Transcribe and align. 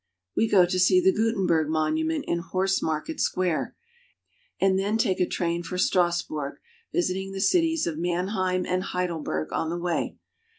We 0.35 0.49
go 0.49 0.65
to 0.65 0.79
see 0.79 0.99
the 0.99 1.11
Gutenberg 1.11 1.69
monument 1.69 2.25
in 2.27 2.39
Horse 2.39 2.81
Mar 2.81 3.01
ket 3.03 3.19
Square, 3.19 3.75
and 4.59 4.79
then 4.79 4.97
take 4.97 5.19
a 5.19 5.27
train 5.27 5.61
for 5.61 5.77
Strassburg, 5.77 6.55
visiting 6.91 7.33
the 7.33 7.39
cities 7.39 7.85
of 7.85 7.99
Mannheim 7.99 8.65
and 8.65 8.81
Heidelberg 8.81 9.53
on 9.53 9.69
the 9.69 9.77
way. 9.77 10.17